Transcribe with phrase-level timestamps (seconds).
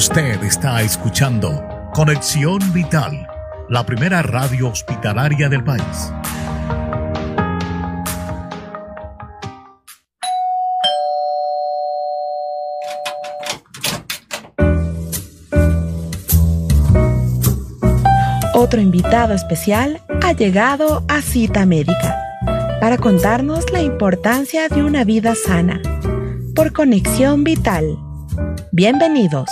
[0.00, 1.62] Usted está escuchando
[1.92, 3.28] Conexión Vital,
[3.68, 6.10] la primera radio hospitalaria del país.
[18.54, 22.16] Otro invitado especial ha llegado a Cita Médica
[22.80, 25.82] para contarnos la importancia de una vida sana
[26.56, 27.98] por Conexión Vital.
[28.72, 29.50] Bienvenidos.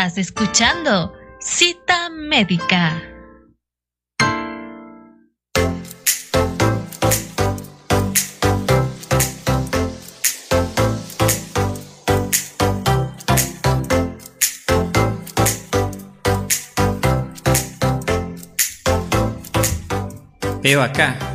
[0.00, 3.02] Estás escuchando Cita Médica.
[20.62, 21.29] Veo acá.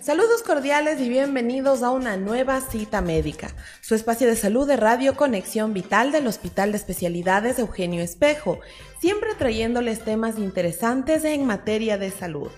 [0.00, 3.48] Saludos cordiales y bienvenidos a una nueva cita médica,
[3.82, 8.60] su espacio de salud de Radio Conexión Vital del Hospital de Especialidades Eugenio Espejo,
[8.98, 12.48] siempre trayéndoles temas interesantes en materia de salud.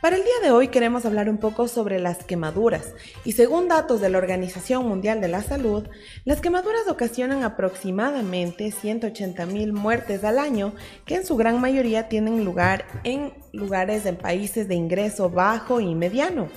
[0.00, 4.00] Para el día de hoy queremos hablar un poco sobre las quemaduras y según datos
[4.00, 5.86] de la Organización Mundial de la Salud,
[6.24, 10.72] las quemaduras ocasionan aproximadamente 180 mil muertes al año
[11.04, 15.94] que en su gran mayoría tienen lugar en lugares en países de ingreso bajo y
[15.94, 16.48] mediano.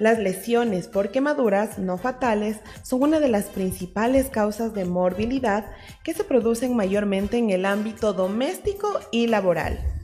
[0.00, 5.66] Las lesiones por quemaduras no fatales son una de las principales causas de morbilidad
[6.02, 9.99] que se producen mayormente en el ámbito doméstico y laboral.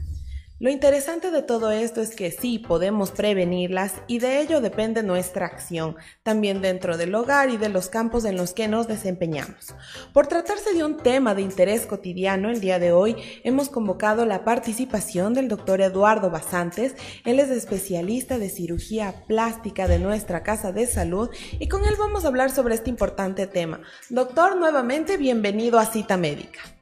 [0.59, 5.45] Lo interesante de todo esto es que sí podemos prevenirlas y de ello depende nuestra
[5.45, 9.75] acción, también dentro del hogar y de los campos en los que nos desempeñamos.
[10.13, 14.43] Por tratarse de un tema de interés cotidiano, el día de hoy hemos convocado la
[14.43, 16.95] participación del doctor Eduardo Basantes.
[17.23, 21.29] Él es especialista de cirugía plástica de nuestra Casa de Salud
[21.59, 23.81] y con él vamos a hablar sobre este importante tema.
[24.09, 26.76] Doctor, nuevamente bienvenido a Cita Médica.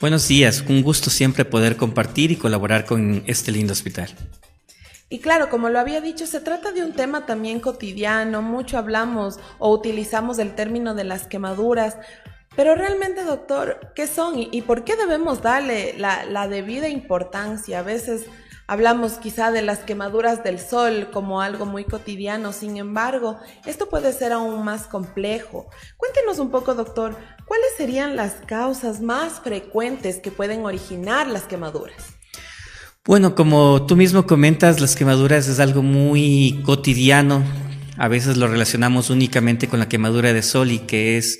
[0.00, 4.10] Buenos días, un gusto siempre poder compartir y colaborar con este lindo hospital.
[5.08, 9.38] Y claro, como lo había dicho, se trata de un tema también cotidiano, mucho hablamos
[9.58, 11.96] o utilizamos el término de las quemaduras,
[12.56, 17.80] pero realmente, doctor, ¿qué son y, por qué debemos darle la, la debida importancia?
[17.80, 18.26] A veces
[18.66, 24.10] Hablamos quizá de las quemaduras del sol como algo muy cotidiano, sin embargo, esto puede
[24.12, 25.66] ser aún más complejo.
[25.98, 27.14] Cuéntenos un poco, doctor,
[27.46, 32.14] ¿cuáles serían las causas más frecuentes que pueden originar las quemaduras?
[33.04, 37.44] Bueno, como tú mismo comentas, las quemaduras es algo muy cotidiano.
[37.98, 41.38] A veces lo relacionamos únicamente con la quemadura de sol y que es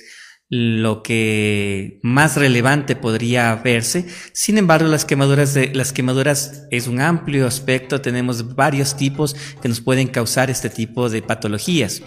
[0.49, 4.05] lo que más relevante podría verse.
[4.33, 9.69] Sin embargo, las quemaduras, de, las quemaduras es un amplio aspecto, tenemos varios tipos que
[9.69, 12.01] nos pueden causar este tipo de patologías.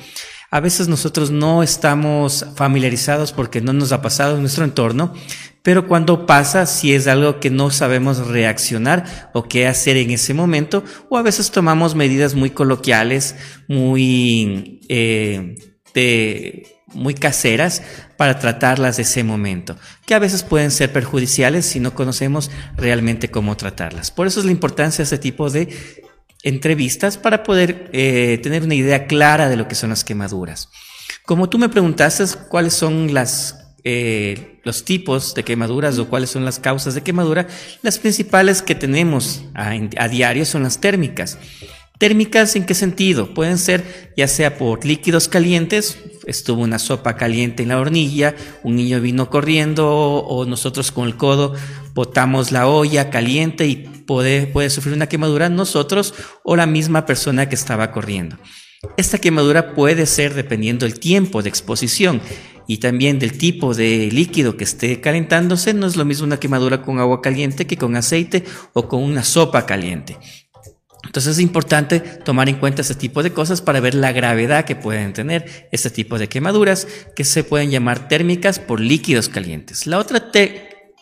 [0.51, 5.13] A veces nosotros no estamos familiarizados porque no nos ha pasado en nuestro entorno,
[5.63, 10.33] pero cuando pasa, si es algo que no sabemos reaccionar o qué hacer en ese
[10.33, 13.37] momento, o a veces tomamos medidas muy coloquiales,
[13.69, 15.57] muy eh,
[15.93, 17.83] de muy caseras
[18.17, 19.77] para tratarlas de ese momento,
[20.07, 24.11] que a veces pueden ser perjudiciales si no conocemos realmente cómo tratarlas.
[24.11, 25.69] Por eso es la importancia de este tipo de
[26.43, 30.69] entrevistas para poder eh, tener una idea clara de lo que son las quemaduras.
[31.25, 36.45] Como tú me preguntaste cuáles son las, eh, los tipos de quemaduras o cuáles son
[36.45, 37.47] las causas de quemadura,
[37.83, 41.39] las principales que tenemos a diario son las térmicas.
[41.99, 43.35] Térmicas en qué sentido?
[43.35, 48.77] Pueden ser ya sea por líquidos calientes, estuvo una sopa caliente en la hornilla, un
[48.77, 51.55] niño vino corriendo o nosotros con el codo
[51.99, 56.15] botamos la olla caliente y puede, sufrir una quemadura nosotros
[56.45, 58.39] o la misma persona que estaba corriendo.
[58.97, 62.21] Esta quemadura puede ser dependiendo del tiempo de exposición
[62.69, 65.75] y también del tipo de líquido que esté calentándose.
[65.75, 68.45] No es lo mismo una quemadura con agua caliente que con aceite
[68.75, 70.19] o con una sopa caliente.
[71.09, 74.77] Entonces es importante tomar en cuenta este tipo de cosas para ver la gravedad que
[74.77, 79.87] pueden tener este tipo de quemaduras que se pueden llamar térmicas por líquidos calientes.
[79.87, 80.31] La otra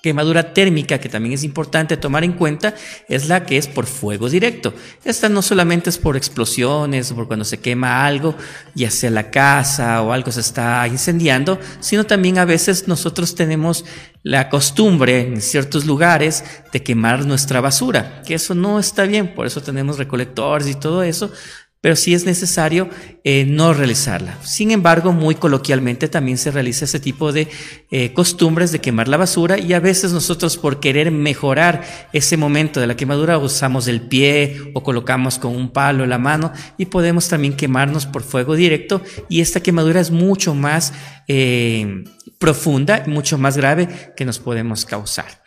[0.06, 2.76] quemadura térmica que también es importante tomar en cuenta
[3.08, 4.72] es la que es por fuego directo.
[5.04, 8.36] Esta no solamente es por explosiones, por cuando se quema algo,
[8.76, 13.84] ya sea la casa o algo se está incendiando, sino también a veces nosotros tenemos
[14.22, 19.46] la costumbre en ciertos lugares de quemar nuestra basura, que eso no está bien, por
[19.46, 21.32] eso tenemos recolectores y todo eso,
[21.86, 22.90] pero si es necesario
[23.22, 24.36] eh, no realizarla.
[24.42, 27.46] Sin embargo, muy coloquialmente también se realiza ese tipo de
[27.92, 32.80] eh, costumbres de quemar la basura y a veces nosotros por querer mejorar ese momento
[32.80, 37.28] de la quemadura usamos el pie o colocamos con un palo la mano y podemos
[37.28, 40.92] también quemarnos por fuego directo y esta quemadura es mucho más
[41.28, 42.02] eh,
[42.40, 45.45] profunda, mucho más grave que nos podemos causar.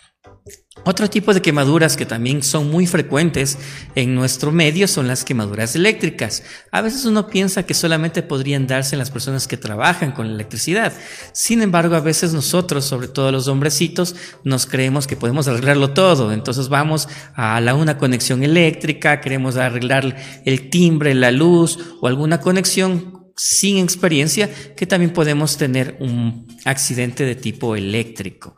[0.85, 3.57] Otro tipo de quemaduras que también son muy frecuentes
[3.95, 6.43] en nuestro medio son las quemaduras eléctricas.
[6.71, 10.33] A veces uno piensa que solamente podrían darse en las personas que trabajan con la
[10.35, 10.93] electricidad.
[11.33, 16.31] Sin embargo, a veces nosotros, sobre todo los hombrecitos, nos creemos que podemos arreglarlo todo.
[16.31, 20.15] Entonces vamos a la una conexión eléctrica, queremos arreglar
[20.45, 27.23] el timbre, la luz o alguna conexión sin experiencia que también podemos tener un accidente
[27.23, 28.55] de tipo eléctrico.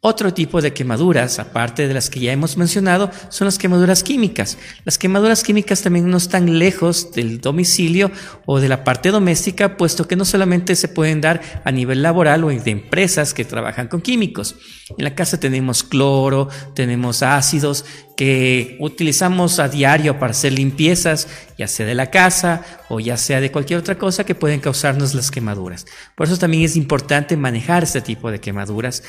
[0.00, 4.56] Otro tipo de quemaduras, aparte de las que ya hemos mencionado, son las quemaduras químicas.
[4.84, 8.12] Las quemaduras químicas también no están lejos del domicilio
[8.46, 12.44] o de la parte doméstica, puesto que no solamente se pueden dar a nivel laboral
[12.44, 14.54] o de empresas que trabajan con químicos.
[14.96, 17.84] En la casa tenemos cloro, tenemos ácidos
[18.18, 23.40] que utilizamos a diario para hacer limpiezas, ya sea de la casa o ya sea
[23.40, 25.86] de cualquier otra cosa que pueden causarnos las quemaduras.
[26.16, 29.04] Por eso también es importante manejar este tipo de quemaduras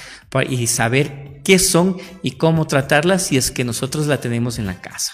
[0.47, 4.79] y saber qué son y cómo tratarlas si es que nosotros la tenemos en la
[4.79, 5.13] casa.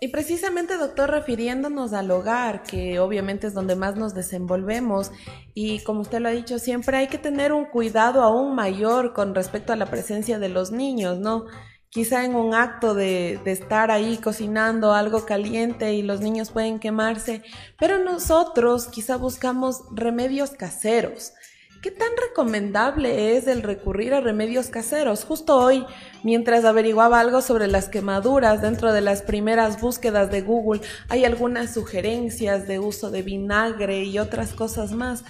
[0.00, 5.12] Y precisamente, doctor, refiriéndonos al hogar, que obviamente es donde más nos desenvolvemos,
[5.54, 9.36] y como usted lo ha dicho, siempre hay que tener un cuidado aún mayor con
[9.36, 11.46] respecto a la presencia de los niños, ¿no?
[11.96, 17.42] Quizá en un acto de, estar ahí cocinando algo caliente y los niños pueden quemarse,
[17.78, 21.32] pero nosotros quizá buscamos remedios caseros.
[21.80, 25.24] ¿Qué tan recomendable es el recurrir a remedios caseros?
[25.24, 25.86] Justo hoy,
[26.22, 31.72] mientras averiguaba algo sobre las quemaduras dentro de las primeras búsquedas de Google, hay algunas
[31.72, 35.24] sugerencias de uso de vinagre y otras cosas más.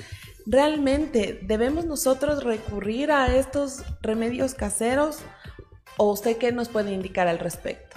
[0.46, 5.18] ¿Realmente debemos nosotros recurrir a estos remedios caseros
[5.96, 7.96] ¿O usted qué nos puede indicar al respecto?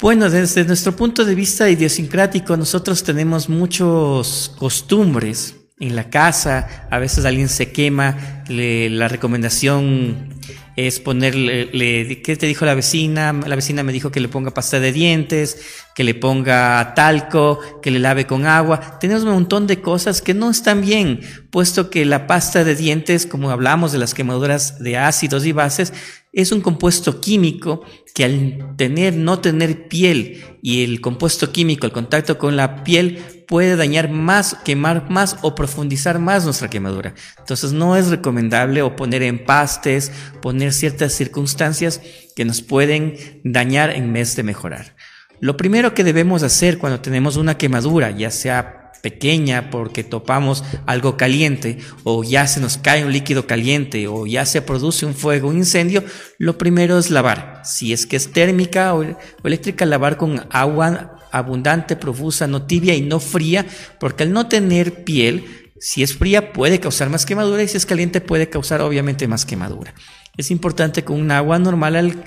[0.00, 6.86] Bueno, desde nuestro punto de vista idiosincrático, nosotros tenemos muchas costumbres en la casa.
[6.90, 10.34] A veces alguien se quema, la recomendación
[10.76, 13.32] es ponerle, ¿qué te dijo la vecina?
[13.32, 17.90] La vecina me dijo que le ponga pasta de dientes, que le ponga talco, que
[17.90, 18.98] le lave con agua.
[18.98, 21.20] Tenemos un montón de cosas que no están bien,
[21.50, 25.92] puesto que la pasta de dientes, como hablamos de las quemaduras de ácidos y bases,
[26.32, 27.82] es un compuesto químico
[28.12, 33.22] que al tener, no tener piel y el compuesto químico, el contacto con la piel,
[33.46, 37.14] puede dañar más, quemar más o profundizar más nuestra quemadura.
[37.38, 40.10] Entonces no es recomendable o poner empastes,
[40.42, 42.00] poner ciertas circunstancias
[42.34, 44.96] que nos pueden dañar en vez de mejorar.
[45.40, 51.18] Lo primero que debemos hacer cuando tenemos una quemadura, ya sea pequeña porque topamos algo
[51.18, 55.50] caliente o ya se nos cae un líquido caliente o ya se produce un fuego,
[55.50, 56.02] un incendio,
[56.38, 57.60] lo primero es lavar.
[57.64, 59.04] Si es que es térmica o,
[59.44, 63.66] eléctrica, lavar con agua abundante, profusa, no tibia y no fría,
[64.00, 67.84] porque al no tener piel, si es fría puede causar más quemadura y si es
[67.84, 69.92] caliente puede causar obviamente más quemadura.
[70.38, 72.24] Es importante con un agua normal al,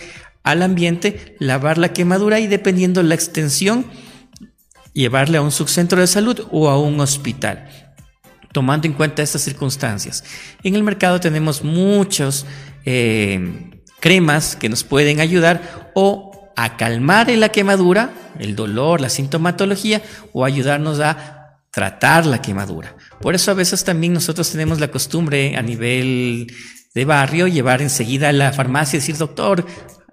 [0.51, 3.85] al ambiente lavar la quemadura y dependiendo la extensión,
[4.93, 7.69] llevarle a un subcentro de salud o a un hospital,
[8.51, 10.23] tomando en cuenta estas circunstancias.
[10.63, 12.45] En el mercado tenemos muchos
[12.85, 20.01] eh, cremas que nos pueden ayudar o a calmar la quemadura, el dolor, la sintomatología
[20.33, 22.95] o ayudarnos a tratar la quemadura.
[23.21, 26.47] Por eso a veces también nosotros tenemos la costumbre a nivel
[26.95, 29.67] de barrio llevar enseguida a la farmacia y decir, doctor,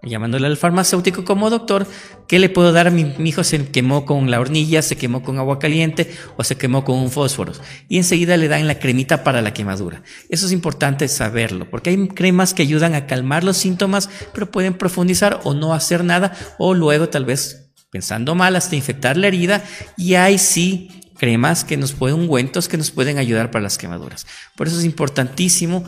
[0.04, 1.86] llamándole al farmacéutico como doctor,
[2.28, 3.44] ¿qué le puedo dar a mi, hijo?
[3.44, 7.10] Se quemó con la hornilla, se quemó con agua caliente o se quemó con un
[7.10, 7.52] fósforo.
[7.88, 10.02] Y enseguida le dan la cremita para la quemadura.
[10.28, 14.74] Eso es importante saberlo, porque hay cremas que ayudan a calmar los síntomas, pero pueden
[14.74, 19.62] profundizar o no hacer nada, o luego tal vez pensando mal hasta infectar la herida
[19.96, 24.26] y ahí sí cremas que nos pueden, ungüentos que nos pueden ayudar para las quemaduras.
[24.56, 25.84] Por eso es importantísimo,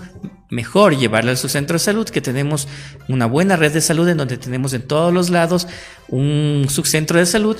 [0.51, 2.69] mejor llevarle a su centro de salud, que tenemos
[3.09, 5.67] una buena red de salud en donde tenemos en todos los lados
[6.09, 7.57] un subcentro de salud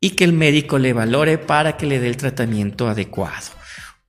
[0.00, 3.50] y que el médico le valore para que le dé el tratamiento adecuado.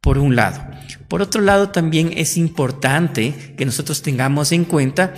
[0.01, 0.63] Por un lado.
[1.07, 5.13] Por otro lado, también es importante que nosotros tengamos en cuenta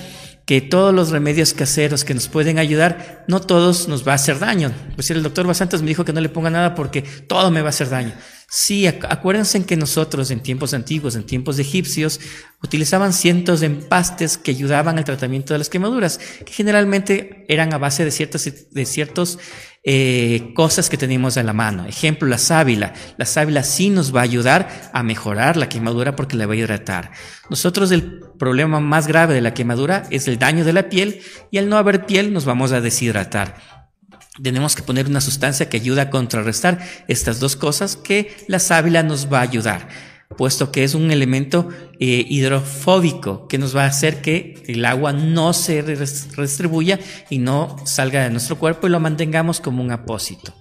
[0.46, 4.40] que todos los remedios caseros que nos pueden ayudar, no todos nos va a hacer
[4.40, 4.72] daño.
[4.96, 7.68] Pues el doctor Basantos me dijo que no le ponga nada porque todo me va
[7.68, 8.14] a hacer daño.
[8.52, 12.20] Sí, acuérdense que nosotros en tiempos antiguos, en tiempos egipcios,
[12.64, 17.78] utilizaban cientos de empastes que ayudaban al tratamiento de las quemaduras, que generalmente eran a
[17.78, 19.38] base de ciertas de ciertos
[19.84, 21.86] eh, cosas que tenemos en la mano.
[21.86, 22.94] Ejemplo, la sábila.
[23.18, 26.58] La sábila sí nos va a ayudar a mejorar la quemadura porque la va a
[26.58, 27.12] hidratar.
[27.52, 31.60] Nosotros el problema más grave de la quemadura es el daño de la piel y
[31.60, 33.79] al no haber piel nos vamos a deshidratar
[34.42, 39.04] tenemos que poner una sustancia que ayuda a contrarrestar estas dos cosas que la sábila
[39.04, 39.88] nos va a ayudar,
[40.38, 41.70] puesto que es un elemento
[42.00, 47.76] eh, hidrofóbico que nos va a hacer que el agua no se redistribuya y no
[47.86, 50.54] salga de nuestro cuerpo y lo mantengamos como un apósito.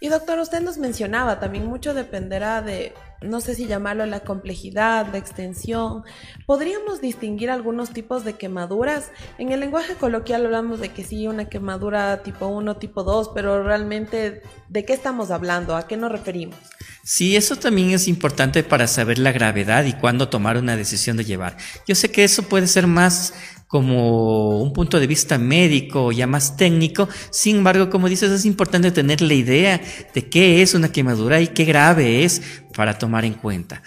[0.00, 2.92] Y doctor, usted nos mencionaba, también mucho dependerá de
[3.24, 6.04] no sé si llamarlo la complejidad, la extensión.
[6.46, 9.10] ¿Podríamos distinguir algunos tipos de quemaduras?
[9.38, 13.62] En el lenguaje coloquial hablamos de que sí, una quemadura tipo 1, tipo 2, pero
[13.62, 15.76] realmente, ¿de qué estamos hablando?
[15.76, 16.56] ¿A qué nos referimos?
[17.02, 21.24] Sí, eso también es importante para saber la gravedad y cuándo tomar una decisión de
[21.24, 21.56] llevar.
[21.86, 23.34] Yo sé que eso puede ser más
[23.74, 27.08] como un punto de vista médico, ya más técnico.
[27.30, 29.80] Sin embargo, como dices, es importante tener la idea
[30.14, 33.82] de qué es una quemadura y qué grave es para tomar en cuenta.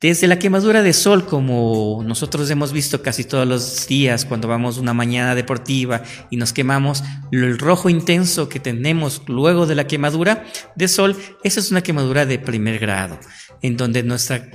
[0.00, 4.78] Desde la quemadura de sol, como nosotros hemos visto casi todos los días cuando vamos
[4.78, 10.46] una mañana deportiva y nos quemamos, el rojo intenso que tenemos luego de la quemadura
[10.74, 13.20] de sol, esa es una quemadura de primer grado,
[13.60, 14.48] en donde nuestra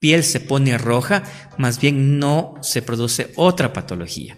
[0.00, 1.22] piel se pone roja,
[1.56, 4.36] más bien no se produce otra patología.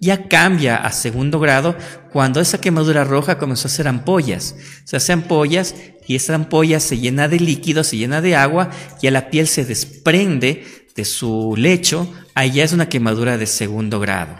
[0.00, 1.76] Ya cambia a segundo grado
[2.12, 4.56] cuando esa quemadura roja comenzó a hacer ampollas.
[4.82, 9.10] Se hace ampollas y esa ampolla se llena de líquido, se llena de agua, y
[9.10, 14.36] la piel se desprende de su lecho, ya es una quemadura de segundo grado.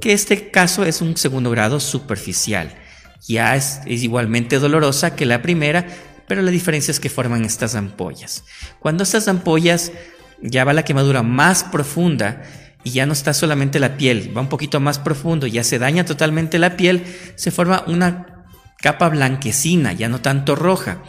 [0.00, 2.74] Que este caso es un segundo grado superficial.
[3.26, 5.86] Ya es igualmente dolorosa que la primera,
[6.26, 8.44] pero la diferencia es que forman estas ampollas.
[8.78, 9.92] Cuando estas ampollas
[10.40, 12.42] ya va la quemadura más profunda
[12.84, 16.04] y ya no está solamente la piel, va un poquito más profundo, ya se daña
[16.04, 17.04] totalmente la piel,
[17.34, 18.37] se forma una
[18.80, 21.02] capa blanquecina, ya no tanto roja.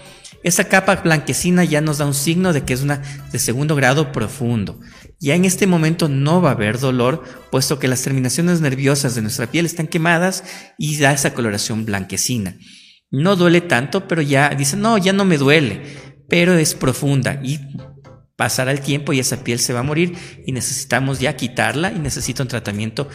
[0.44, 4.12] Esa capa blanquecina ya nos da un signo de que es una de segundo grado
[4.12, 4.80] profundo.
[5.20, 9.22] Ya en este momento no va a haber dolor, puesto que las terminaciones nerviosas de
[9.22, 10.44] nuestra piel están quemadas
[10.78, 12.56] y da esa coloración blanquecina.
[13.12, 15.82] No duele tanto, pero ya dice, no, ya no me duele,
[16.30, 17.60] pero es profunda y
[18.40, 20.16] pasará el tiempo y esa piel se va a morir
[20.46, 23.10] y necesitamos ya quitarla y necesita un tratamiento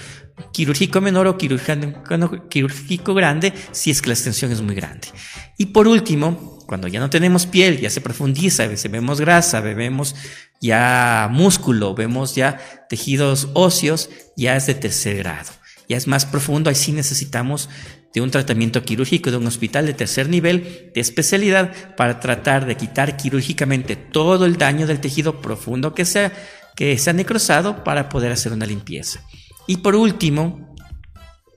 [0.52, 5.08] quirúrgico menor o quirúrgico grande si es que la extensión es muy grande.
[5.56, 10.14] Y por último, cuando ya no tenemos piel, ya se profundiza, vemos grasa, vemos
[10.60, 12.58] ya músculo, vemos ya
[12.90, 15.52] tejidos óseos, ya es de tercer grado.
[15.88, 17.68] Ya es más profundo, ahí sí necesitamos
[18.14, 22.76] de un tratamiento quirúrgico de un hospital de tercer nivel de especialidad para tratar de
[22.76, 26.30] quitar quirúrgicamente todo el daño del tejido profundo que se,
[26.76, 29.20] que se ha necrosado para poder hacer una limpieza.
[29.66, 30.74] Y por último,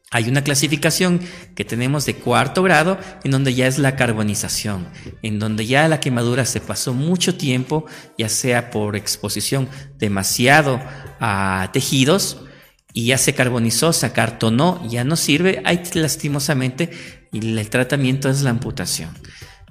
[0.10, 1.20] hay una clasificación
[1.54, 4.88] que tenemos de cuarto grado en donde ya es la carbonización,
[5.22, 7.86] en donde ya la quemadura se pasó mucho tiempo,
[8.18, 9.68] ya sea por exposición
[10.00, 10.82] demasiado
[11.20, 12.38] a tejidos
[12.98, 16.90] y ya se carbonizó, se acartonó, ya no sirve, hay lastimosamente
[17.32, 19.14] y el tratamiento es la amputación,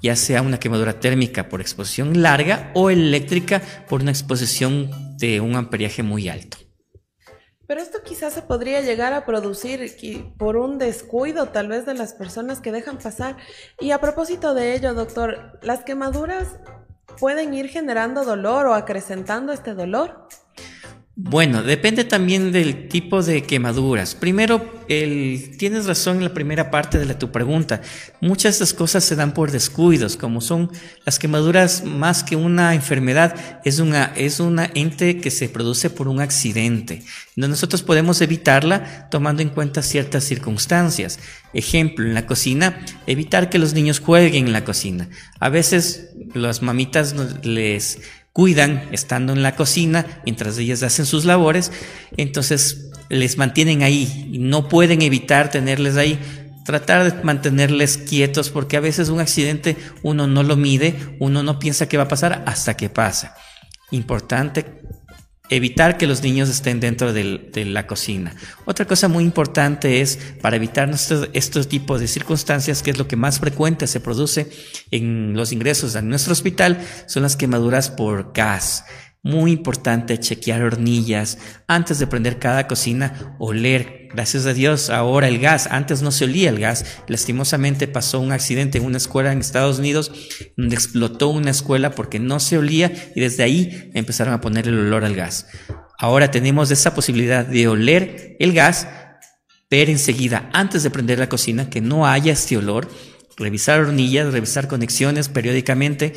[0.01, 5.57] ya sea una quemadura térmica por exposición larga o eléctrica por una exposición de un
[5.57, 6.59] amperiaje muy alto.
[7.67, 9.97] Pero esto quizás se podría llegar a producir
[10.39, 13.39] por un descuido tal vez de las personas que dejan pasar.
[13.81, 16.61] Y a propósito de ello, doctor, ¿las quemaduras
[17.19, 20.29] pueden ir generando dolor o acrecentando este dolor?
[21.19, 24.15] Bueno, depende también del tipo de quemaduras.
[24.15, 27.81] Primero, el, tienes razón en la primera parte de tu pregunta.
[28.21, 30.71] Muchas de estas cosas se dan por descuidos, como son
[31.07, 36.07] las quemaduras más que una enfermedad, es una, es una ente que se produce por
[36.07, 37.03] un accidente.
[37.35, 41.19] Nosotros podemos evitarla tomando en cuenta ciertas circunstancias.
[41.55, 45.09] Ejemplo, en la cocina, evitar que los niños jueguen en la cocina.
[45.41, 48.01] A veces las mamitas les
[48.37, 51.73] cuidan estando en la cocina mientras ellas hacen sus labores,
[52.19, 56.19] entonces les mantienen ahí y no pueden evitar tenerles ahí.
[56.63, 61.59] Tratar de mantenerles quietos porque a veces un accidente uno no lo mide, uno no
[61.59, 63.35] piensa que va a pasar hasta que pasa.
[63.91, 64.83] Importante
[65.51, 68.35] evitar que los niños estén dentro de la cocina.
[68.65, 73.17] Otra cosa muy importante es para evitar estos, tipos de circunstancias, que es lo que
[73.17, 74.51] más frecuente se produce
[74.91, 78.85] en los ingresos a nuestro hospital, son las quemaduras por gas.
[79.27, 84.07] Muy importante chequear hornillas antes de prender cada cocina, oler.
[84.15, 85.67] Gracias a Dios, ahora el gas.
[85.69, 87.01] Antes no se olía el gas.
[87.09, 90.13] Lastimosamente pasó un accidente en una escuela en Estados Unidos
[90.57, 94.79] donde explotó una escuela porque no se olía y desde ahí empezaron a poner el
[94.79, 95.49] olor al gas.
[95.99, 98.87] Ahora tenemos esa posibilidad de oler el gas,
[99.69, 102.89] ver enseguida antes de prender la cocina que no haya este olor,
[103.37, 106.15] revisar hornillas, revisar conexiones periódicamente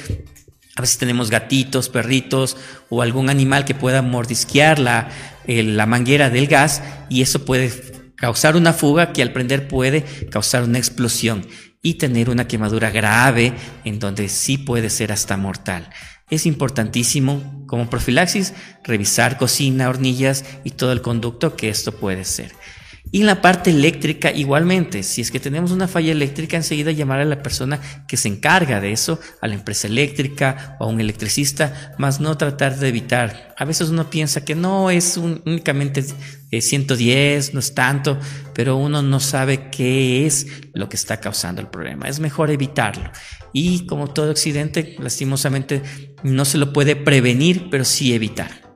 [0.80, 2.56] a veces tenemos gatitos, perritos
[2.88, 5.10] o algún animal que pueda mordisquear la,
[5.46, 7.70] la manguera del gas y eso puede
[8.16, 11.46] causar una fuga que al prender puede causar una explosión
[11.82, 13.52] y tener una quemadura grave
[13.84, 15.90] en donde sí puede ser hasta mortal.
[16.30, 18.54] Es importantísimo como profilaxis
[18.86, 22.54] revisar cocina, hornillas y todo el conducto que esto puede ser.
[23.12, 27.20] Y en la parte eléctrica igualmente, si es que tenemos una falla eléctrica, enseguida llamar
[27.20, 31.00] a la persona que se encarga de eso, a la empresa eléctrica o a un
[31.00, 33.56] electricista, más no tratar de evitar.
[33.58, 36.06] A veces uno piensa que no es únicamente
[36.52, 38.20] 110, no es tanto,
[38.54, 42.08] pero uno no sabe qué es lo que está causando el problema.
[42.08, 43.12] Es mejor evitarlo.
[43.54, 45.82] Y como todo accidente, lastimosamente
[46.22, 48.69] no se lo puede prevenir, pero sí evitar.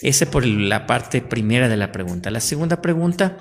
[0.00, 2.30] Ese por la parte primera de la pregunta.
[2.30, 3.36] La segunda pregunta.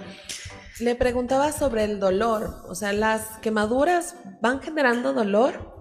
[0.80, 2.64] Le preguntaba sobre el dolor.
[2.68, 5.78] O sea, ¿las quemaduras van generando dolor?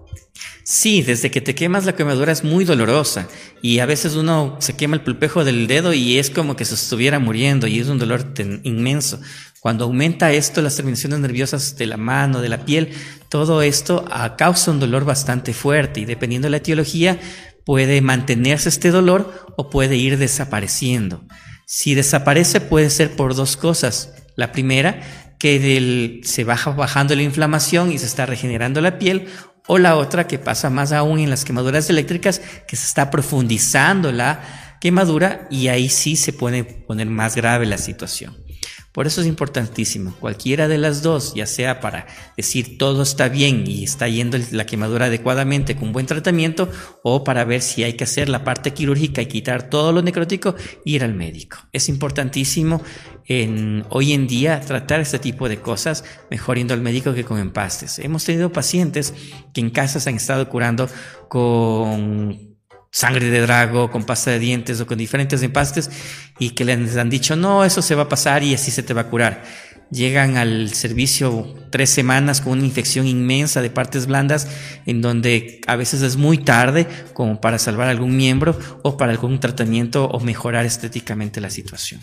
[0.68, 3.28] Sí, desde que te quemas la quemadura es muy dolorosa
[3.62, 6.75] y a veces uno se quema el pulpejo del dedo y es como que se
[6.75, 9.21] estuviera muriendo y es un dolor inmenso.
[9.61, 12.90] Cuando aumenta esto, las terminaciones nerviosas de la mano, de la piel,
[13.28, 17.21] todo esto ah, causa un dolor bastante fuerte y dependiendo de la etiología,
[17.66, 21.26] puede mantenerse este dolor o puede ir desapareciendo.
[21.66, 24.14] Si desaparece puede ser por dos cosas.
[24.37, 25.00] La primera,
[25.40, 29.26] que se baja bajando la inflamación y se está regenerando la piel,
[29.66, 34.12] o la otra que pasa más aún en las quemaduras eléctricas, que se está profundizando
[34.12, 38.45] la quemadura y ahí sí se puede poner más grave la situación.
[38.96, 43.64] Por eso es importantísimo, cualquiera de las dos, ya sea para decir todo está bien
[43.66, 46.70] y está yendo la quemadura adecuadamente con buen tratamiento,
[47.02, 50.54] o para ver si hay que hacer la parte quirúrgica y quitar todo lo necrótico,
[50.86, 51.58] ir al médico.
[51.74, 52.80] Es importantísimo
[53.26, 57.38] en, hoy en día tratar este tipo de cosas mejor yendo al médico que con
[57.38, 57.98] empastes.
[57.98, 59.12] Hemos tenido pacientes
[59.52, 60.88] que en casa se han estado curando
[61.28, 62.45] con
[62.96, 65.90] sangre de drago, con pasta de dientes o con diferentes empastes
[66.38, 68.94] y que les han dicho, no, eso se va a pasar y así se te
[68.94, 69.44] va a curar.
[69.90, 74.48] Llegan al servicio tres semanas con una infección inmensa de partes blandas
[74.87, 79.40] en donde a veces es muy tarde como para salvar algún miembro o para algún
[79.40, 82.00] tratamiento o mejorar estéticamente la situación.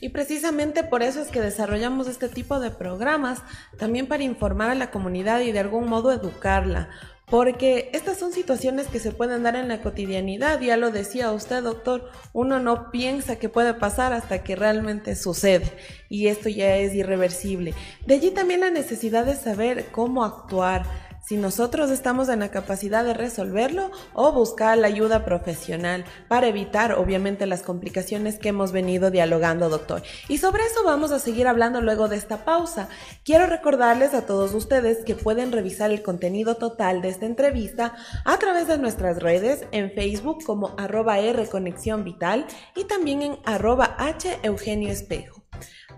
[0.00, 3.40] Y precisamente por eso es que desarrollamos este tipo de programas,
[3.78, 6.88] también para informar a la comunidad y de algún modo educarla,
[7.30, 11.62] porque estas son situaciones que se pueden dar en la cotidianidad, ya lo decía usted,
[11.62, 15.70] doctor, uno no piensa que puede pasar hasta que realmente sucede
[16.08, 17.74] y esto ya es irreversible.
[18.06, 20.86] De allí también la necesidad de saber cómo actuar,
[21.28, 26.92] si nosotros estamos en la capacidad de resolverlo o buscar la ayuda profesional para evitar
[26.92, 30.02] obviamente las complicaciones que hemos venido dialogando, doctor.
[30.28, 32.88] Y sobre eso vamos a seguir hablando luego de esta pausa.
[33.26, 38.38] Quiero recordarles a todos ustedes que pueden revisar el contenido total de esta entrevista a
[38.38, 43.96] través de nuestras redes en Facebook como arroba R Conexión Vital y también en arroba
[43.98, 45.47] H Eugenio Espejo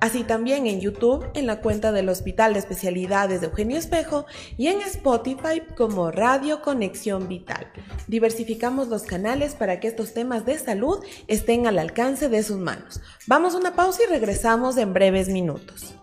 [0.00, 4.68] así también en YouTube en la cuenta del Hospital de Especialidades de Eugenio Espejo y
[4.68, 7.70] en Spotify como Radio Conexión Vital.
[8.08, 13.00] Diversificamos los canales para que estos temas de salud estén al alcance de sus manos.
[13.26, 15.99] Vamos a una pausa y regresamos en breves minutos.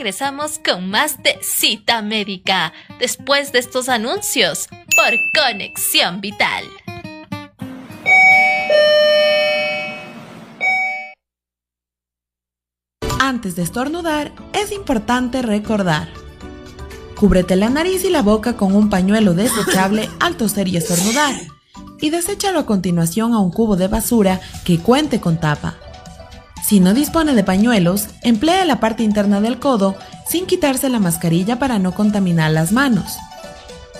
[0.00, 6.64] Regresamos con más de cita médica después de estos anuncios por Conexión Vital.
[13.18, 16.08] Antes de estornudar, es importante recordar.
[17.18, 21.34] Cúbrete la nariz y la boca con un pañuelo desechable al toser y estornudar.
[22.00, 25.76] Y deséchalo a continuación a un cubo de basura que cuente con tapa.
[26.62, 29.96] Si no dispone de pañuelos, emplea la parte interna del codo
[30.28, 33.18] sin quitarse la mascarilla para no contaminar las manos.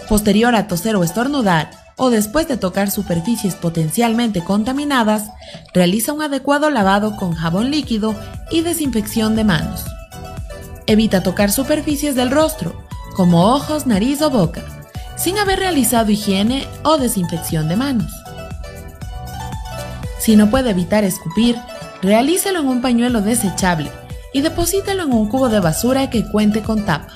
[0.09, 5.31] Posterior a toser o estornudar, o después de tocar superficies potencialmente contaminadas,
[5.75, 8.15] realiza un adecuado lavado con jabón líquido
[8.51, 9.85] y desinfección de manos.
[10.87, 14.63] Evita tocar superficies del rostro, como ojos, nariz o boca,
[15.17, 18.11] sin haber realizado higiene o desinfección de manos.
[20.19, 21.57] Si no puede evitar escupir,
[22.03, 23.91] realícelo en un pañuelo desechable
[24.33, 27.13] y deposítelo en un cubo de basura que cuente con tapa.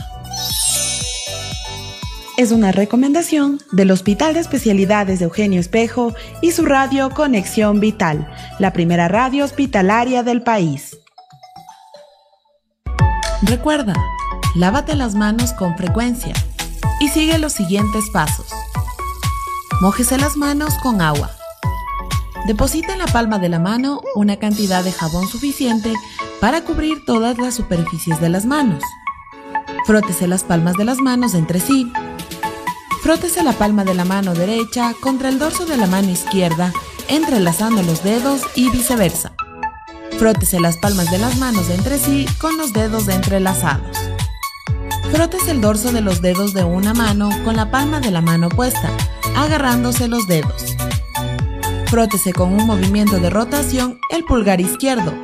[2.37, 8.29] Es una recomendación del Hospital de Especialidades de Eugenio Espejo y su radio Conexión Vital,
[8.59, 10.99] la primera radio hospitalaria del país.
[13.42, 13.94] Recuerda,
[14.57, 16.35] lávate las manos con frecuencia
[17.01, 18.47] y sigue los siguientes pasos.
[19.81, 21.31] Mójese las manos con agua.
[22.47, 25.95] Deposita en la palma de la mano una cantidad de jabón suficiente
[26.41, 28.83] para cubrir todas las superficies de las manos.
[29.87, 31.91] Frótese las palmas de las manos entre sí.
[33.03, 36.71] Frótese la palma de la mano derecha contra el dorso de la mano izquierda,
[37.09, 39.33] entrelazando los dedos y viceversa.
[40.19, 43.97] Frótese las palmas de las manos entre sí con los dedos entrelazados.
[45.13, 48.49] Frótese el dorso de los dedos de una mano con la palma de la mano
[48.49, 48.91] opuesta,
[49.35, 50.74] agarrándose los dedos.
[51.95, 55.15] Frótese con un movimiento de rotación el pulgar izquierdo,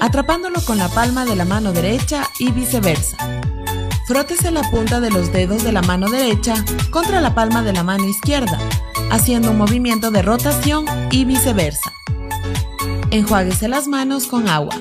[0.00, 3.16] atrapándolo con la palma de la mano derecha y viceversa.
[4.06, 6.54] Frótese la punta de los dedos de la mano derecha
[6.92, 8.60] contra la palma de la mano izquierda,
[9.10, 11.92] haciendo un movimiento de rotación y viceversa.
[13.10, 14.76] Enjuáguese las manos con agua.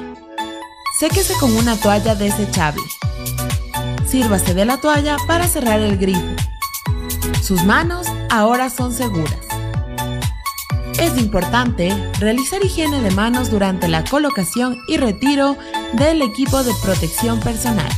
[0.99, 2.83] Séquese con una toalla desechable.
[4.07, 6.21] Sírvase de la toalla para cerrar el grifo.
[7.41, 9.48] Sus manos ahora son seguras.
[11.01, 15.55] Es importante realizar higiene de manos durante la colocación y retiro
[15.93, 17.89] del equipo de protección personal.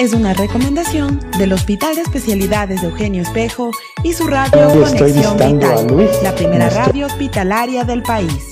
[0.00, 3.70] Es una recomendación del Hospital de Especialidades de Eugenio Espejo
[4.02, 8.50] y su radio Conexión Vital, la primera radio hospitalaria del país.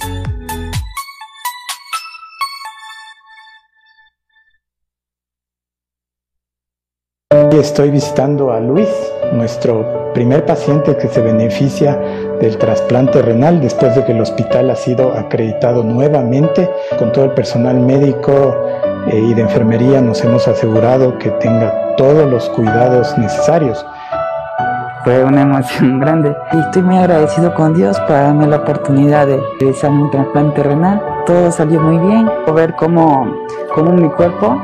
[7.52, 8.88] Estoy visitando a Luis,
[9.32, 12.00] nuestro primer paciente que se beneficia
[12.40, 17.32] del trasplante renal después de que el hospital ha sido acreditado nuevamente con todo el
[17.32, 18.56] personal médico
[19.08, 23.84] eh, y de enfermería nos hemos asegurado que tenga todos los cuidados necesarios.
[25.04, 29.40] Fue una emoción grande y estoy muy agradecido con Dios para darme la oportunidad de
[29.58, 31.02] realizar un trasplante renal.
[31.26, 32.30] Todo salió muy bien.
[32.54, 33.34] Ver cómo,
[33.74, 34.60] cómo mi cuerpo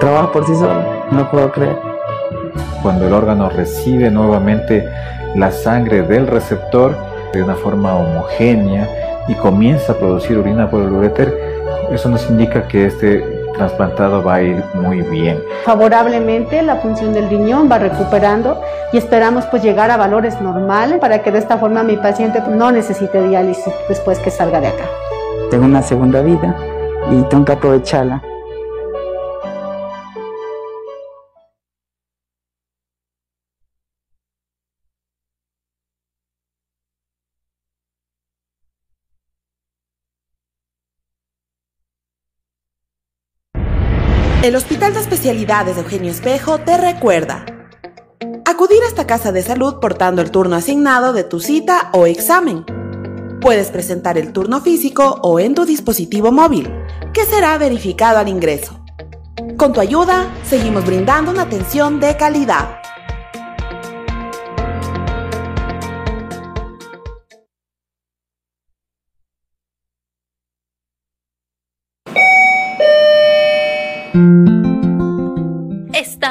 [0.00, 1.76] trabaja por sí solo, no puedo creer.
[2.82, 4.88] Cuando el órgano recibe nuevamente
[5.34, 6.96] la sangre del receptor
[7.32, 8.88] de una forma homogénea
[9.28, 11.32] y comienza a producir orina por el uréter,
[11.90, 15.38] eso nos indica que este trasplantado va a ir muy bien.
[15.64, 18.60] Favorablemente la función del riñón va recuperando
[18.92, 22.72] y esperamos pues llegar a valores normales para que de esta forma mi paciente no
[22.72, 24.84] necesite diálisis después que salga de acá.
[25.50, 26.56] Tengo una segunda vida
[27.10, 28.22] y tengo que aprovecharla.
[44.42, 47.46] El Hospital de Especialidades de Eugenio Espejo te recuerda
[48.44, 52.64] acudir a esta casa de salud portando el turno asignado de tu cita o examen.
[53.40, 56.68] Puedes presentar el turno físico o en tu dispositivo móvil,
[57.12, 58.84] que será verificado al ingreso.
[59.56, 62.81] Con tu ayuda, seguimos brindando una atención de calidad.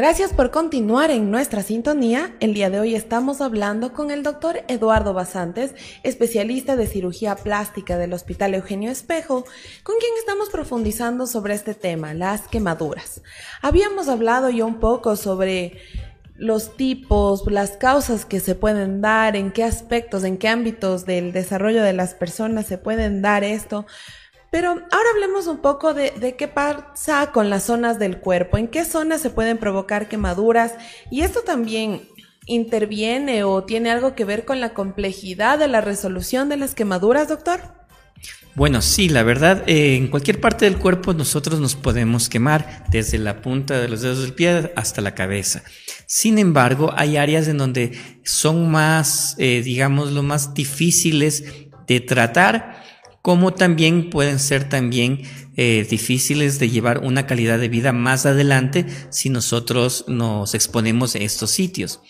[0.00, 2.34] Gracias por continuar en nuestra sintonía.
[2.40, 7.98] El día de hoy estamos hablando con el doctor Eduardo Basantes, especialista de cirugía plástica
[7.98, 9.44] del Hospital Eugenio Espejo,
[9.82, 13.20] con quien estamos profundizando sobre este tema, las quemaduras.
[13.60, 15.76] Habíamos hablado ya un poco sobre
[16.34, 21.34] los tipos, las causas que se pueden dar, en qué aspectos, en qué ámbitos del
[21.34, 23.84] desarrollo de las personas se pueden dar esto,
[24.50, 28.68] Pero ahora hablemos un poco de, de, qué pasa con las zonas del cuerpo, en
[28.68, 30.74] qué zonas se pueden provocar quemaduras
[31.10, 32.02] y esto también
[32.46, 37.28] interviene o tiene algo que ver con la complejidad de la resolución de las quemaduras,
[37.28, 37.60] doctor.
[38.56, 43.16] Bueno, sí, la verdad, eh, en cualquier parte del cuerpo nosotros nos podemos quemar, desde
[43.18, 45.62] la punta de los dedos del pie hasta la cabeza.
[46.06, 47.92] Sin embargo, hay áreas en donde
[48.24, 51.44] son más, eh, digamos, lo más difíciles
[51.86, 52.79] de tratar,
[53.22, 55.22] como también pueden ser también
[55.56, 61.18] eh, difíciles de llevar una calidad de vida más adelante si nosotros nos exponemos a
[61.18, 62.00] estos sitios.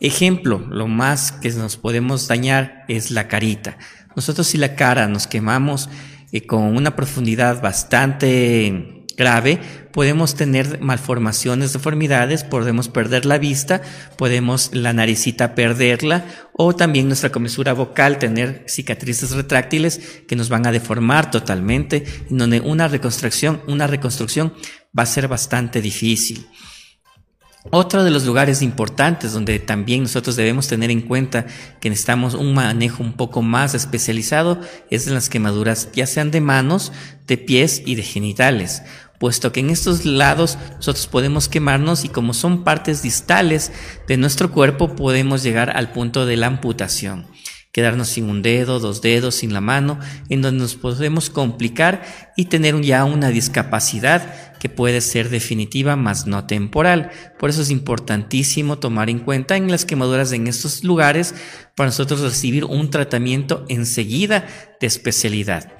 [0.00, 3.78] Ejemplo, lo más que nos podemos dañar es la carita.
[4.14, 5.88] Nosotros si la cara nos quemamos
[6.30, 9.60] eh, con una profundidad bastante grave,
[9.92, 13.82] podemos tener malformaciones, deformidades, podemos perder la vista,
[14.16, 20.66] podemos la naricita perderla o también nuestra comisura vocal tener cicatrices retráctiles que nos van
[20.66, 24.52] a deformar totalmente, en donde una reconstrucción, una reconstrucción
[24.96, 26.46] va a ser bastante difícil.
[27.70, 31.46] Otro de los lugares importantes donde también nosotros debemos tener en cuenta
[31.80, 36.42] que necesitamos un manejo un poco más especializado es en las quemaduras, ya sean de
[36.42, 36.92] manos,
[37.26, 38.82] de pies y de genitales,
[39.24, 43.72] puesto que en estos lados nosotros podemos quemarnos y como son partes distales
[44.06, 47.26] de nuestro cuerpo podemos llegar al punto de la amputación
[47.72, 52.02] quedarnos sin un dedo, dos dedos, sin la mano, en donde nos podemos complicar
[52.36, 57.10] y tener ya una discapacidad que puede ser definitiva, más no temporal.
[57.38, 61.34] Por eso es importantísimo tomar en cuenta en las quemaduras en estos lugares
[61.74, 64.46] para nosotros recibir un tratamiento enseguida
[64.80, 65.72] de especialidad.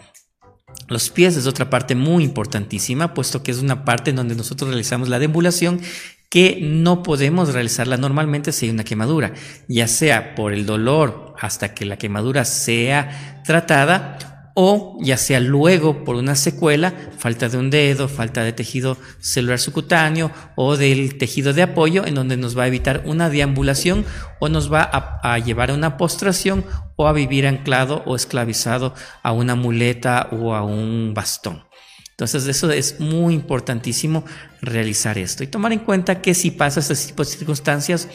[0.89, 4.71] Los pies es otra parte muy importantísima, puesto que es una parte en donde nosotros
[4.71, 5.81] realizamos la deambulación
[6.29, 9.35] que no podemos realizarla normalmente si hay una quemadura,
[9.69, 16.05] ya sea por el dolor hasta que la quemadura sea tratada o ya sea luego
[16.05, 21.53] por una secuela, falta de un dedo, falta de tejido celular subcutáneo o del tejido
[21.53, 24.05] de apoyo, en donde nos va a evitar una deambulación
[24.39, 26.65] o nos va a, llevar a una postración
[26.95, 31.65] o a vivir anclado o esclavizado a una muleta o a un bastón.
[32.11, 34.25] Entonces, eso es muy importantísimo
[34.63, 38.09] realizar esto y tomar en cuenta que si pasa este tipo de circunstancias,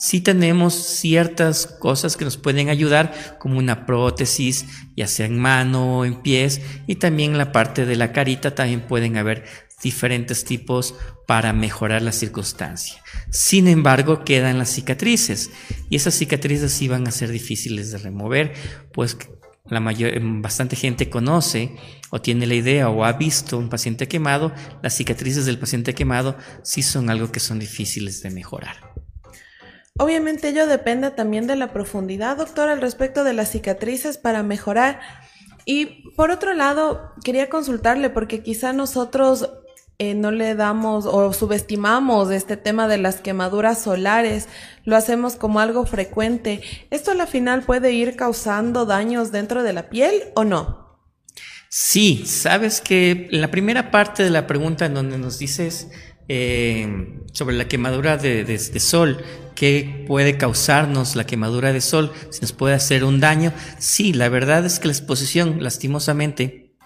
[0.00, 4.64] sí tenemos ciertas cosas que nos pueden ayudar, como una prótesis,
[4.96, 8.80] ya sea en mano o en pies, y también la parte de la carita también
[8.80, 9.44] pueden haber
[9.82, 10.94] diferentes tipos
[11.26, 13.02] para mejorar la circunstancia.
[13.30, 15.50] Sin embargo, quedan las cicatrices
[15.90, 18.54] y esas cicatrices sí van a ser difíciles de remover,
[18.92, 19.18] pues
[19.66, 21.76] la mayor, bastante gente conoce
[22.08, 26.38] o tiene la idea o ha visto un paciente quemado, las cicatrices del paciente quemado
[26.62, 28.99] sí son algo que son difíciles de mejorar.
[30.00, 34.98] Obviamente ello depende también de la profundidad, doctor, al respecto de las cicatrices para mejorar.
[35.66, 39.50] Y por otro lado, quería consultarle porque quizá nosotros
[39.98, 44.48] eh, no le damos o subestimamos este tema de las quemaduras solares,
[44.84, 46.62] lo hacemos como algo frecuente.
[46.88, 50.98] ¿Esto a la final puede ir causando daños dentro de la piel o no?
[51.68, 55.88] Sí, sabes que la primera parte de la pregunta en donde nos dices
[56.32, 56.86] eh,
[57.32, 59.20] sobre la quemadura de, sol,
[59.56, 63.52] qué puede causarnos la quemadura de sol, si nos puede hacer un daño.
[63.80, 66.76] Sí, la verdad es que la exposición, lastimosamente,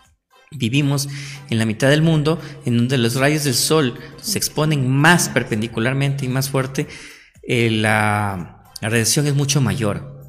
[0.51, 1.11] vivimos
[1.51, 6.25] en la mitad del mundo en donde los rayos del sol se exponen más perpendicularmente
[6.25, 6.87] y más fuerte,
[7.43, 10.23] eh, la, radiación es mucho mayor.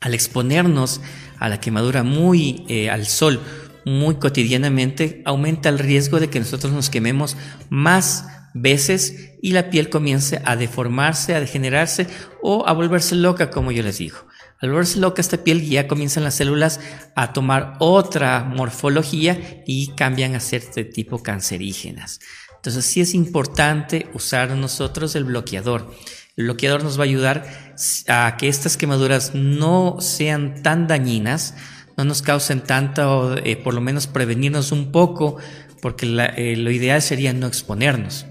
[0.00, 1.00] Al exponernos
[1.40, 3.40] a la quemadura muy eh, al sol,
[3.84, 7.36] muy cotidianamente, aumenta el riesgo de que nosotros nos quememos
[7.68, 12.06] más veces y la piel comience a deformarse, a degenerarse
[12.42, 14.18] o a volverse loca, como yo les digo.
[14.60, 16.80] Al volverse loca esta piel ya comienzan las células
[17.16, 22.20] a tomar otra morfología y cambian a ser de tipo cancerígenas.
[22.56, 25.92] Entonces sí es importante usar nosotros el bloqueador.
[26.36, 27.74] El bloqueador nos va a ayudar
[28.06, 31.56] a que estas quemaduras no sean tan dañinas,
[32.02, 35.36] no nos causen tanto, eh, por lo menos prevenirnos un poco,
[35.80, 38.26] porque eh, lo ideal sería no exponernos.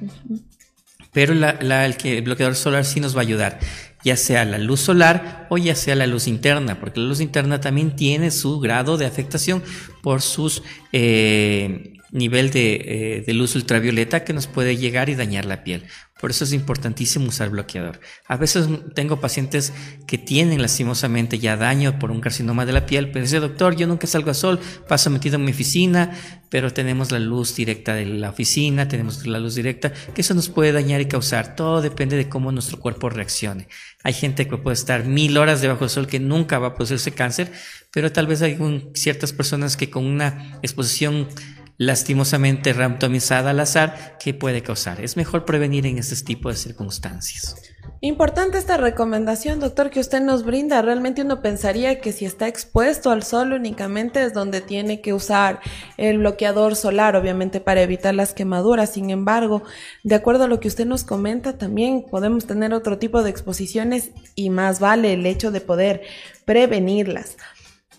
[1.14, 3.60] Pero el, bloqueador solar sí nos va a ayudar,
[4.04, 7.62] ya sea la luz solar o ya sea la luz interna, porque la luz interna
[7.62, 9.64] también tiene su grado de afectación
[10.02, 15.46] por sus eh, nivel de, eh, de, luz ultravioleta que nos puede llegar y dañar
[15.46, 15.84] la piel.
[16.22, 18.00] Por eso es importantísimo usar bloqueador.
[18.28, 19.74] A veces tengo pacientes
[20.06, 23.88] que tienen lastimosamente ya daño por un carcinoma de la piel, pero dice, doctor, yo
[23.88, 26.16] nunca salgo a sol, paso metido en mi oficina,
[26.50, 30.50] pero tenemos la luz directa de la oficina, tenemos la luz directa, que eso nos
[30.50, 31.56] puede dañar y causar.
[31.56, 33.68] Todo depende de cómo nuestro cuerpo reaccione.
[34.04, 37.14] Hay gente que puede estar mil horas debajo del sol que nunca va a producirse
[37.14, 37.52] cáncer,
[37.90, 38.60] pero tal vez hay
[38.94, 41.28] ciertas personas que con una exposición
[41.78, 45.02] lastimosamente randomizada al azar que puede causar.
[45.02, 47.56] Es mejor prevenir en este tipo de circunstancias.
[48.04, 50.82] Importante esta recomendación, doctor, que usted nos brinda.
[50.82, 55.60] Realmente uno pensaría que si está expuesto al sol únicamente es donde tiene que usar
[55.98, 58.94] el bloqueador solar, obviamente para evitar las quemaduras.
[58.94, 59.62] Sin embargo,
[60.04, 64.10] de acuerdo a lo que usted nos comenta, también podemos tener otro tipo de exposiciones
[64.34, 66.02] y más vale el hecho de poder
[66.46, 67.38] prevenirlas.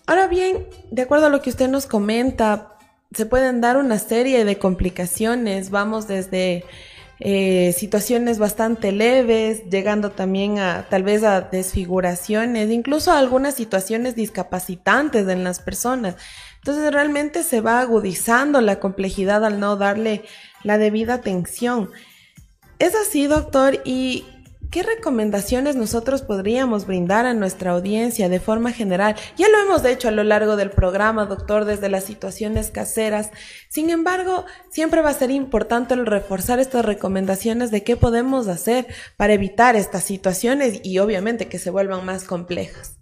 [0.05, 2.72] Ahora bien, de acuerdo a lo que usted nos comenta,
[3.13, 6.65] se pueden dar una serie de complicaciones, vamos desde
[7.19, 14.15] eh, situaciones bastante leves, llegando también a tal vez a desfiguraciones, incluso a algunas situaciones
[14.15, 16.15] discapacitantes en las personas.
[16.57, 20.23] Entonces realmente se va agudizando la complejidad al no darle
[20.63, 21.89] la debida atención.
[22.79, 24.25] Es así, doctor, y
[24.73, 29.15] ¿Qué recomendaciones nosotros podríamos brindar a nuestra audiencia de forma general?
[29.37, 33.29] Ya lo hemos hecho a lo largo del programa, doctor, desde las situaciones caseras.
[33.69, 39.33] Sin embargo, siempre va a ser importante reforzar estas recomendaciones de qué podemos hacer para
[39.33, 42.97] evitar estas situaciones y obviamente que se vuelvan más complejas.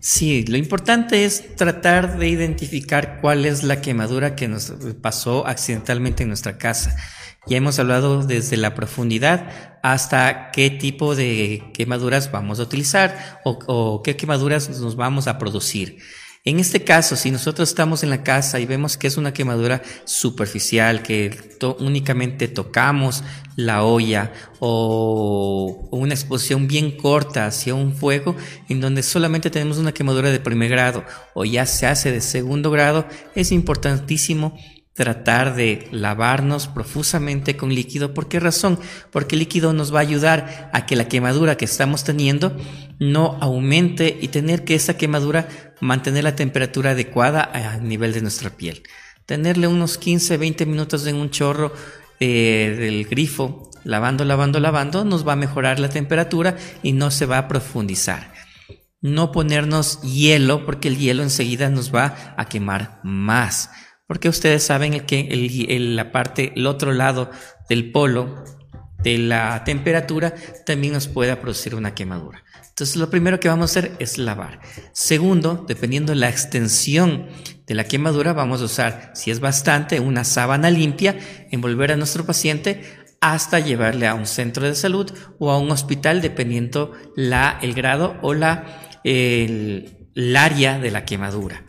[0.00, 6.24] Sí, lo importante es tratar de identificar cuál es la quemadura que nos pasó accidentalmente
[6.24, 6.96] en nuestra casa.
[7.46, 14.02] Ya hemos hablado desde la profundidad hasta qué tipo de quemaduras vamos a utilizar o,
[14.02, 15.98] qué quemaduras nos vamos a producir.
[16.44, 19.82] En este caso, si nosotros estamos en la casa y vemos que es una quemadura
[20.04, 21.36] superficial, que
[21.80, 23.24] únicamente tocamos
[23.56, 28.36] la olla o, una exposición bien corta hacia un fuego
[28.68, 31.04] en donde solamente tenemos una quemadura de primer grado
[31.34, 34.56] o ya se hace de segundo grado, es importantísimo
[34.96, 38.14] tratar de lavarnos profusamente con líquido.
[38.14, 38.80] ¿Por qué razón?
[39.12, 42.56] Porque el líquido nos va a ayudar a que la quemadura que estamos teniendo
[42.98, 45.48] no aumente y tener que esa quemadura
[45.82, 48.84] mantener la temperatura adecuada a nivel de nuestra piel.
[49.26, 51.74] Tenerle unos 15, 20 minutos en un chorro
[52.18, 57.26] eh, del grifo, lavando, lavando, lavando, nos va a mejorar la temperatura y no se
[57.26, 58.32] va a profundizar.
[59.02, 63.68] No ponernos hielo porque el hielo enseguida nos va a quemar más
[64.06, 65.28] porque ustedes saben que
[65.68, 67.30] el, la parte, el otro lado
[67.68, 68.44] del polo
[69.02, 72.42] de la temperatura también nos puede producir una quemadura.
[72.68, 74.60] Entonces lo primero que vamos a hacer es lavar.
[74.92, 77.26] Segundo, dependiendo de la extensión
[77.66, 81.16] de la quemadura, vamos a usar, si es bastante, una sábana limpia,
[81.50, 82.82] envolver a nuestro paciente
[83.20, 88.18] hasta llevarle a un centro de salud o a un hospital, dependiendo la, el grado
[88.22, 91.64] o la, el área de la quemadura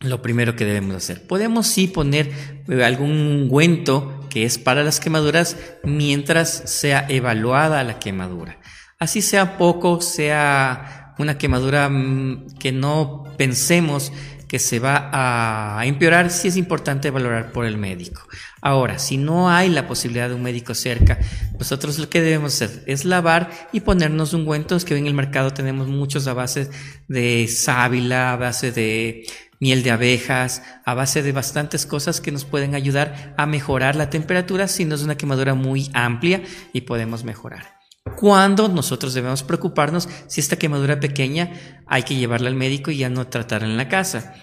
[0.00, 1.26] lo primero que debemos hacer.
[1.26, 2.30] Podemos sí poner
[2.68, 8.58] eh, algún ungüento que es para las quemaduras mientras sea evaluada la quemadura.
[8.98, 14.12] Así sea poco, sea una quemadura mm, que no pensemos
[14.48, 18.22] que se va a empeorar, sí es importante valorar por el médico.
[18.62, 21.18] Ahora, si no hay la posibilidad de un médico cerca,
[21.58, 25.88] nosotros lo que debemos hacer es lavar y ponernos ungüentos que en el mercado tenemos
[25.88, 26.70] muchos a base
[27.08, 29.26] de sábila, a base de
[29.60, 34.10] miel de abejas, a base de bastantes cosas que nos pueden ayudar a mejorar la
[34.10, 36.42] temperatura si no es una quemadura muy amplia
[36.72, 37.78] y podemos mejorar.
[38.16, 41.52] Cuando nosotros debemos preocuparnos si esta quemadura pequeña
[41.86, 44.34] hay que llevarla al médico y ya no tratarla en la casa.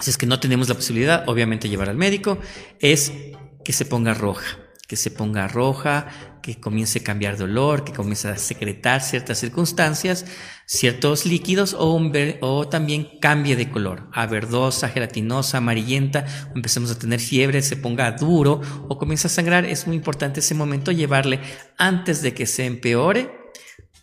[0.00, 2.38] Si es que no tenemos la posibilidad, obviamente llevar al médico,
[2.80, 3.12] es
[3.64, 4.61] que se ponga roja
[4.92, 6.06] que se ponga roja,
[6.42, 10.26] que comience a cambiar de olor, que comience a secretar ciertas circunstancias,
[10.66, 17.62] ciertos líquidos o, también cambie de color, a verdosa, gelatinosa, amarillenta, empecemos a tener fiebre,
[17.62, 21.40] se ponga duro o comience a sangrar, es muy importante ese momento llevarle
[21.78, 23.30] antes de que se empeore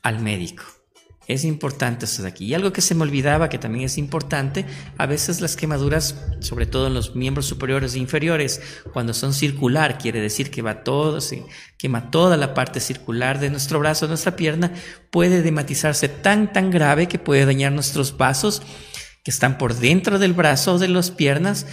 [0.02, 0.79] al médico.
[1.30, 2.48] Es importante esto de aquí.
[2.48, 4.66] Y algo que se me olvidaba, que también es importante,
[4.98, 8.60] a veces las quemaduras, sobre todo en los miembros superiores e inferiores,
[8.94, 11.46] cuando son circular, quiere decir que va todo, se
[11.78, 14.74] quema toda la parte circular de nuestro brazo, nuestra pierna,
[15.12, 18.64] puede dematizarse tan, tan grave que puede dañar nuestros vasos
[19.24, 21.68] que están por dentro del brazo o de las piernas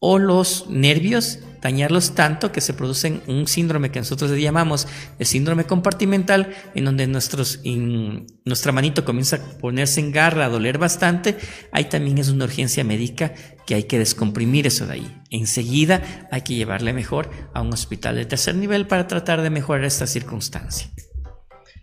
[0.00, 5.26] o los nervios dañarlos tanto que se producen un síndrome que nosotros le llamamos el
[5.26, 11.36] síndrome compartimental, en donde nuestra manito comienza a ponerse en garra, a doler bastante,
[11.72, 13.34] ahí también es una urgencia médica
[13.66, 15.22] que hay que descomprimir eso de ahí.
[15.30, 19.84] Enseguida hay que llevarle mejor a un hospital de tercer nivel para tratar de mejorar
[19.84, 20.90] esta circunstancia.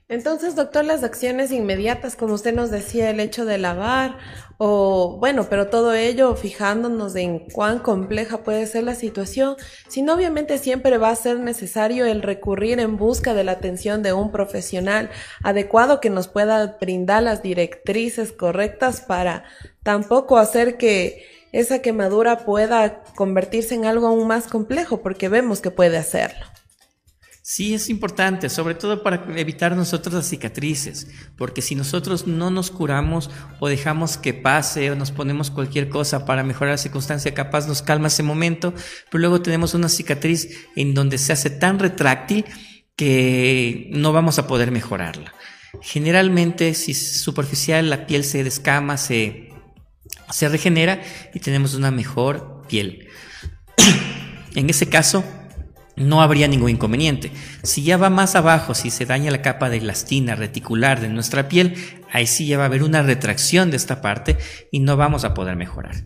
[0.09, 4.17] Entonces, doctor, las acciones inmediatas, como usted nos decía, el hecho de lavar
[4.57, 9.57] o bueno, pero todo ello fijándonos en cuán compleja puede ser la situación,
[9.89, 14.13] sino obviamente siempre va a ser necesario el recurrir en busca de la atención de
[14.13, 15.09] un profesional
[15.43, 19.43] adecuado que nos pueda brindar las directrices correctas para
[19.83, 25.71] tampoco hacer que esa quemadura pueda convertirse en algo aún más complejo, porque vemos que
[25.71, 26.45] puede hacerlo.
[27.49, 32.71] Sí, es importante, sobre todo para evitar nosotros las cicatrices, porque si nosotros no nos
[32.71, 33.29] curamos
[33.61, 37.81] o dejamos que pase o nos ponemos cualquier cosa para mejorar la circunstancia, capaz nos
[37.81, 38.73] calma ese momento,
[39.09, 42.43] pero luego tenemos una cicatriz en donde se hace tan retráctil
[42.97, 45.33] que no vamos a poder mejorarla.
[45.81, 49.53] Generalmente, si es superficial, la piel se descama, se,
[50.31, 51.01] se regenera
[51.33, 53.07] y tenemos una mejor piel.
[54.53, 55.23] en ese caso,
[55.97, 57.31] no habría ningún inconveniente.
[57.63, 61.49] Si ya va más abajo, si se daña la capa de elastina reticular de nuestra
[61.49, 61.75] piel,
[62.11, 64.37] ahí sí ya va a haber una retracción de esta parte
[64.71, 66.05] y no vamos a poder mejorar.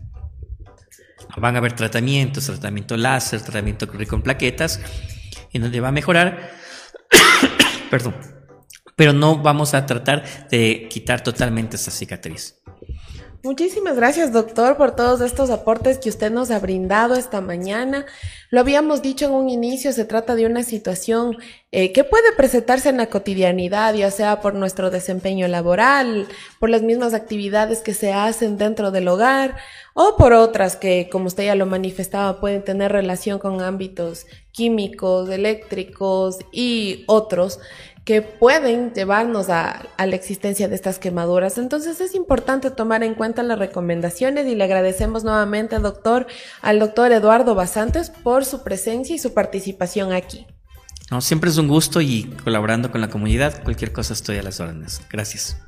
[1.36, 4.80] Van a haber tratamientos, tratamiento láser, tratamiento con plaquetas,
[5.52, 6.50] en donde va a mejorar,
[7.90, 8.14] perdón,
[8.96, 12.61] pero no vamos a tratar de quitar totalmente esta cicatriz.
[13.44, 18.06] Muchísimas gracias, doctor, por todos estos aportes que usted nos ha brindado esta mañana.
[18.50, 21.36] Lo habíamos dicho en un inicio, se trata de una situación
[21.72, 26.28] eh, que puede presentarse en la cotidianidad, ya sea por nuestro desempeño laboral,
[26.60, 29.56] por las mismas actividades que se hacen dentro del hogar
[29.94, 35.28] o por otras que, como usted ya lo manifestaba, pueden tener relación con ámbitos químicos,
[35.30, 37.58] eléctricos y otros
[38.04, 41.58] que pueden llevarnos a, la existencia de estas quemaduras.
[41.58, 46.26] Entonces es importante tomar en cuenta las recomendaciones y le agradecemos nuevamente, doctor,
[46.60, 50.46] al doctor Eduardo Basantes por su presencia y su participación aquí.
[51.10, 54.60] No, siempre es un gusto y colaborando con la comunidad, cualquier cosa estoy a las
[54.60, 55.02] órdenes.
[55.10, 55.58] Gracias.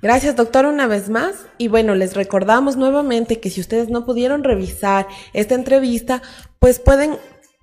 [0.00, 1.34] Gracias, doctor, una vez más.
[1.58, 6.22] Y bueno, les recordamos nuevamente que si ustedes no pudieron revisar esta entrevista,
[6.58, 7.18] pues pueden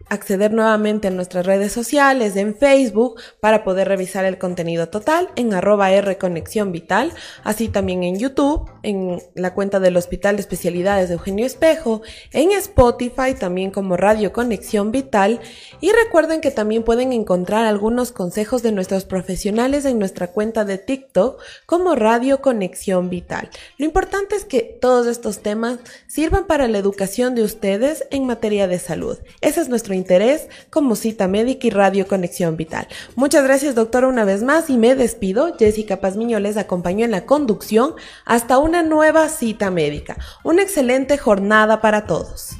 [0.10, 5.54] acceder nuevamente a nuestras redes sociales, en Facebook, para poder revisar el contenido total en
[5.54, 11.10] arroba R Conexión Vital, así también en YouTube, en la cuenta del Hospital de Especialidades
[11.10, 12.02] de Eugenio Espejo,
[12.32, 15.40] en Spotify también como Radio Conexión Vital
[15.82, 20.78] y recuerden que también pueden encontrar algunos consejos de nuestros profesionales en nuestra cuenta de
[20.78, 23.50] TikTok como Radio Conexión Vital.
[23.78, 28.68] Lo importante es que todos estos temas sirvan para la educación de ustedes en materia
[28.68, 29.18] de salud.
[29.42, 32.88] Ese es nuestro interés como cita médica y radio conexión vital.
[33.16, 35.56] Muchas gracias doctora una vez más y me despido.
[35.58, 37.94] Jessica Pazmiño les acompañó en la conducción
[38.26, 40.18] hasta una nueva cita médica.
[40.44, 42.56] Una excelente jornada para todos.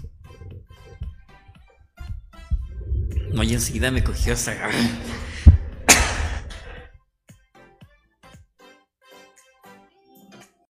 [3.32, 4.54] No, y enseguida me cogió esa...